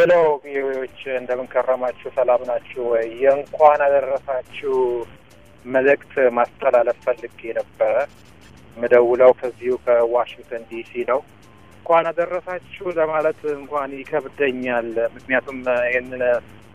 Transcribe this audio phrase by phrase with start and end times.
[0.00, 0.12] ሄሎ
[0.44, 2.10] ቪኦኤዎች እንደምን ከረማችሁ?
[2.14, 3.06] ሰላም ናችሁ ወይ?
[3.22, 4.74] የእንኳን አደረሳችሁ
[5.64, 7.96] መልእክት ማስተላለፍ ፈልጌ ነበረ።
[8.76, 11.20] ምደውለው ከዚሁ ከዋሽንግተን ዲሲ ነው።
[11.76, 15.58] እንኳን አደረሳችሁ ለማለት እንኳን ይከብደኛል። ምክንያቱም
[15.88, 16.22] ይህንን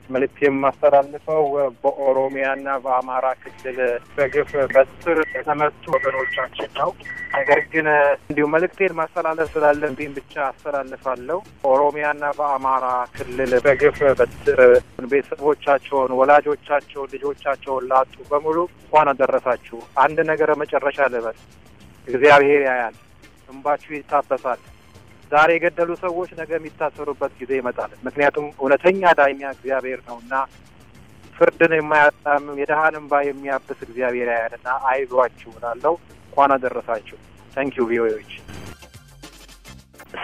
[0.10, 1.44] መልእክት የማስተላልፈው
[1.84, 3.79] በኦሮሚያና በአማራ ክልል
[4.16, 6.89] በግፍ በስር የተመቱ ወገኖቻችን ነው።
[7.36, 7.88] ነገር ግን
[8.28, 14.62] እንዲሁ መልእክቴን ማስተላለፍ ስላለብኝ ብቻ አስተላልፋለሁ። በኦሮሚያና በአማራ ክልል በግፍ በስር
[15.12, 21.40] ቤተሰቦቻቸውን፣ ወላጆቻቸውን፣ ልጆቻቸውን ላጡ በሙሉ እንኳን አደረሳችሁ። አንድ ነገር መጨረሻ ልበል።
[22.07, 22.96] እግዚአብሔር ያያል፣
[23.50, 24.62] እንባችሁ ይታበሳል።
[25.32, 30.34] ዛሬ የገደሉ ሰዎች ነገ የሚታሰሩበት ጊዜ ይመጣል። ምክንያቱም እውነተኛ ዳኛ እግዚአብሔር ነው እና
[31.36, 35.94] ፍርድን የማያጣምም የድሃን እንባ የሚያብስ እግዚአብሔር ያያልና አይዟችሁ እላለሁ።
[36.28, 37.18] እንኳን አደረሳችሁ።
[37.56, 38.31] ታንኪዩ ቪኦኤዎች።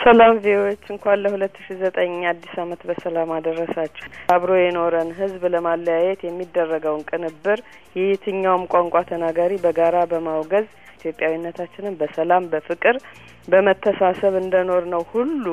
[0.02, 7.04] ሰላም ቪኦኤዎች እንኳን ለሁለት ሺ ዘጠኝ አዲስ ዓመት በሰላም አደረሳችሁ። አብሮ የኖረን ሕዝብ ለማለያየት የሚደረገውን
[7.10, 7.60] ቅንብር
[7.96, 10.68] የየትኛውም ቋንቋ ተናጋሪ በጋራ በማውገዝ
[11.02, 12.98] ኢትዮጵያዊነታችንን በሰላም በፍቅር
[13.48, 15.46] በመተሳሰብ እንደኖር ነው ሁሉ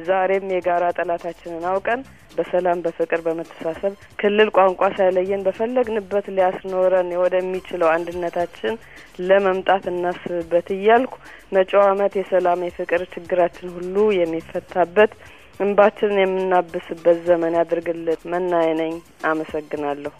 [0.00, 2.00] ዛሬም የጋራ ጠላታችንን አውቀን
[2.36, 8.74] በሰላም በፍቅር በመተሳሰብ ክልል ቋንቋ ሳይለየን በፈለግንበት ሊያስኖረን ወደሚችለው አንድነታችን
[9.22, 11.14] ለመምጣት እናስብበት እያልኩ
[11.56, 15.12] መጪው ዓመት የሰላም የፍቅር ችግራችን ሁሉ የሚፈታበት
[15.60, 18.94] እንባችንን የምናብስበት ዘመን ያድርግልን። መናዬ ነኝ።
[19.30, 20.12] አመሰግናለሁ።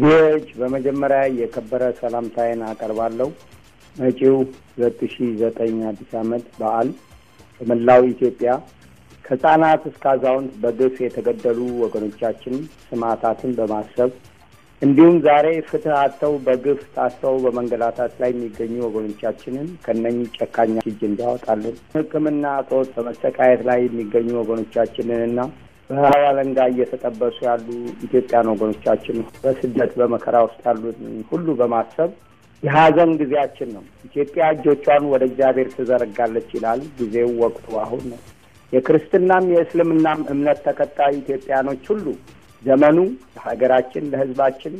[0.00, 3.28] ቪኦኤዎች በመጀመሪያ የከበረ ሰላምታዬን አቀርባለሁ።
[3.96, 4.36] መጪው
[4.68, 6.90] ሁለት ሺ ዘጠኝ አዲስ ዓመት በዓል
[7.60, 8.50] በመላው ኢትዮጵያ
[9.24, 12.54] ከህጻናት እስከ አዛውንት በግፍ የተገደሉ ወገኖቻችን
[12.86, 14.10] ሰማዕታትን በማሰብ
[14.82, 22.54] እንዲሁም ዛሬ ፍትህ አጥተው በግፍ ታስረው በመንገላታት ላይ የሚገኙ ወገኖቻችንን ከነኚህ ጨካኛ እጅ እንዲያወጣልን ሕክምና
[22.62, 25.40] እጦት በመሰቃየት ላይ የሚገኙ ወገኖቻችንንና
[25.90, 27.68] በረሃብ አለንጋ እየተጠበሱ ያሉ
[28.06, 32.10] ኢትዮጵያን ወገኖቻችን በስደት በመከራ ውስጥ ያሉትን ሁሉ በማሰብ
[32.62, 38.20] የሀዘን ጊዜያችን ነው። ኢትዮጵያ እጆቿን ወደ እግዚአብሔር ትዘረጋለች ይላል። ጊዜው ወቅቱ አሁን ነው።
[38.72, 42.06] የክርስትናም የእስልምናም እምነት ተከታይ ኢትዮጵያኖች ሁሉ
[42.62, 42.98] ዘመኑ
[43.36, 44.74] ለሀገራችን ለሕዝባችን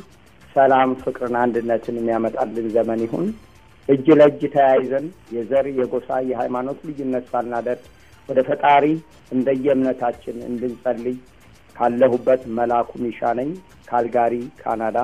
[0.57, 3.27] ሰላም፣ ፍቅርን፣ አንድነትን የሚያመጣልን ዘመን ይሁን።
[3.89, 5.07] እጅ ለእጅ ተያይዘን
[5.37, 7.85] የዘር የጎሳ የሃይማኖት ልዩነት ሳናደርግ
[8.29, 8.85] ወደ ፈጣሪ
[9.33, 11.17] እንደየእምነታችን እንድንጸልይ
[11.77, 13.51] ካለሁበት መላኩ ሚሻ ነኝ
[13.89, 14.99] ካልጋሪ ካናዳ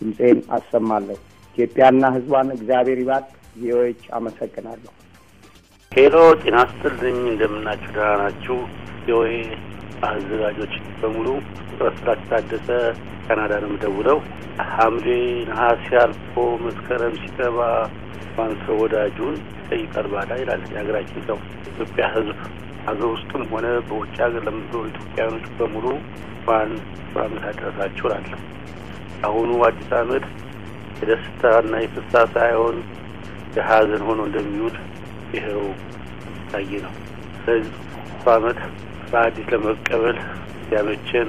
[0.00, 1.18] ድምፄን አሰማለሁ።
[1.58, 4.90] ኢትዮጵያና ሕዝቧን እግዚአብሔር ይባርክ። ቪኦኤዎች አመሰግናለሁ።
[5.92, 8.56] ሄሎ ጤና ይስጥልኝ። እንደምናችሁ ደህና ናችሁ?
[8.98, 9.30] ቪኦኤ
[10.08, 11.28] አዘጋጆች በሙሉ
[11.80, 12.68] ረስራት ታደሰ
[13.24, 14.18] ካናዳ ነው የምደውለው።
[14.70, 15.08] ሐምሌ
[15.48, 17.58] ነሐሴ አልፎ መስከረም ሲገባ
[18.60, 21.38] ሰው ወዳጁን ይጠይቃል ባዳ ይላል የሀገራችን ሰው።
[21.70, 22.38] ኢትዮጵያ ሕዝብ
[22.86, 25.86] ሀገር ውስጥም ሆነ በውጭ ሀገር ለምትኖሩ ኢትዮጵያውያኖች በሙሉ
[26.30, 26.70] እንኳን
[27.12, 28.38] በዓመት አደረሳችሁ እላለሁ።
[29.24, 30.26] አሁኑ አዲስ ዓመት
[31.00, 32.76] የደስታና የፍሳ ሳይሆን
[33.56, 34.76] የሀዘን ሆኖ እንደሚውል
[35.34, 35.62] ይኸው
[36.50, 36.94] ታየ ነው።
[37.40, 37.74] ስለዚህ
[38.24, 38.58] በዓመት
[39.10, 40.18] በአዲስ ለመቀበል
[40.72, 41.28] ያመቸን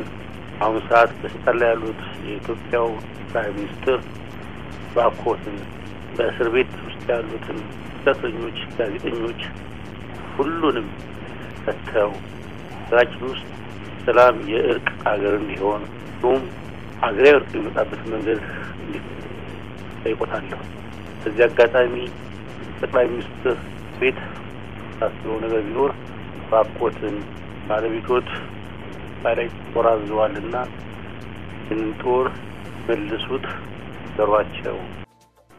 [0.62, 2.88] አሁን ሰዓት በስልጣን ላይ ያሉት የኢትዮጵያው
[3.22, 4.00] ጠቅላይ ሚኒስትር
[4.96, 5.58] ባኮትን
[6.16, 7.60] በእስር ቤት ውስጥ ያሉትን
[8.04, 9.42] እስረኞች፣ ጋዜጠኞች
[10.36, 10.88] ሁሉንም
[11.64, 12.12] ፈተው
[12.82, 13.48] ሀገራችን ውስጥ
[14.06, 16.44] ሰላም የእርቅ ሀገር እንዲሆን እንዲሁም
[17.04, 18.40] ሀገራዊ እርቅ የሚመጣበት መንገድ
[20.10, 20.60] ጠይቆታለሁ።
[21.22, 21.96] በዚህ አጋጣሚ
[22.80, 23.56] ጠቅላይ ሚኒስትር
[24.00, 24.20] ቤት
[25.00, 25.92] ታስበው ነገር ቢኖር
[26.52, 27.16] ባኮትን
[27.68, 28.30] ባለቤቶት
[29.26, 29.40] ላይ
[29.72, 30.56] ጦር አዘዋልና
[31.62, 32.28] ይህንን ጦር
[32.88, 33.46] መልሱት፣
[34.16, 34.78] ዘሯቸው።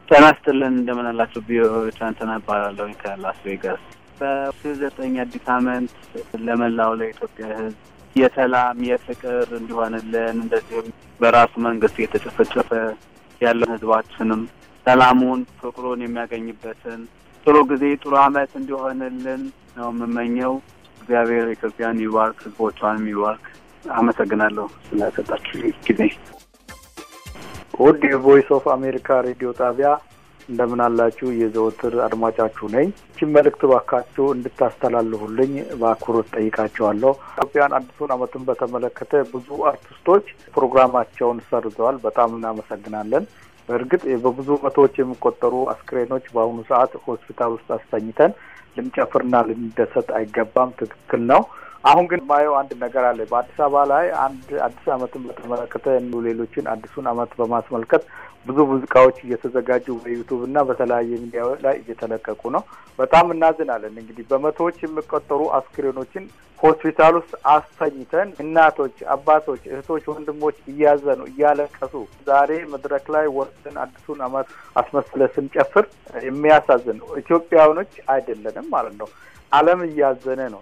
[0.09, 1.41] ጤና ይስጥልን እንደምን አላችሁ?
[1.47, 3.83] ቢዮች አንተና እባላለሁ ከላስ ቬጋስ።
[4.19, 5.93] በሺህ ዘጠኝ አዲስ ዓመት
[6.47, 7.77] ለመላው ለኢትዮጵያ ሕዝብ
[8.15, 10.87] የሰላም የፍቅር እንዲሆንልን እንደዚሁም
[11.19, 12.69] በራሱ መንግስት የተጨፈጨፈ
[13.41, 14.41] ያለን ሕዝባችንም
[14.85, 17.01] ሰላሙን ፍቅሩን የሚያገኝበትን
[17.45, 19.41] ጥሩ ጊዜ ጥሩ ዓመት እንዲሆንልን
[19.77, 20.53] ነው የምመኘው።
[21.01, 23.45] እግዚአብሔር ኢትዮጵያን ይባርክ፣ ሕዝቦቿንም ይባርክ።
[23.93, 25.53] አመሰግናለሁ ስለሰጣችሁ
[25.87, 26.01] ጊዜ።
[27.79, 29.89] ውድ የቮይስ ኦፍ አሜሪካ ሬዲዮ ጣቢያ
[30.51, 31.27] እንደምን አላችሁ?
[31.39, 35.51] የዘወትር አድማጫችሁ ነኝ። ይህችን መልእክት ባካችሁ እንድታስተላልፉልኝ
[35.81, 40.25] በአክብሮት ጠይቃቸዋለሁ። ኢትዮጵያን አዲሱን ዓመትን በተመለከተ ብዙ አርቲስቶች
[40.55, 43.25] ፕሮግራማቸውን ሰርዘዋል። በጣም እናመሰግናለን።
[43.69, 48.31] በእርግጥ በብዙ መቶዎች የሚቆጠሩ አስክሬኖች በአሁኑ ሰዓት ሆስፒታል ውስጥ አስተኝተን
[48.77, 51.41] ልንጨፍርና ልንደሰት አይገባም። ትክክል ነው።
[51.83, 55.85] አሁን ግን ማየው አንድ ነገር አለ። በአዲስ አበባ ላይ አንድ አዲስ ዓመትን በተመለከተ
[56.25, 58.03] ሌሎችን አዲሱን ዓመት በማስመልከት
[58.45, 62.63] ብዙ ሙዚቃዎች እየተዘጋጁ በዩቱብ እና በተለያየ ሚዲያ ላይ እየተለቀቁ ነው።
[62.99, 66.23] በጣም እናዝናለን። እንግዲህ በመቶዎች የሚቆጠሩ አስክሬኖችን
[66.59, 71.93] ሆስፒታል ውስጥ አስተኝተን እናቶች፣ አባቶች፣ እህቶች፣ ወንድሞች እያዘኑ እያለቀሱ
[72.27, 75.87] ዛሬ መድረክ ላይ ወጥተን አዲሱን ዓመት አስመስለ ስንጨፍር
[76.27, 79.09] የሚያሳዝን ነው። ኢትዮጵያውያኖች አይደለንም ማለት ነው።
[79.51, 80.61] ዓለም እያዘነ ነው።